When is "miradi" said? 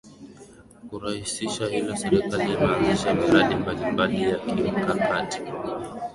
3.13-3.55